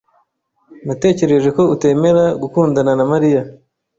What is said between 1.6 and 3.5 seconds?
utemera gukundana na Mariya.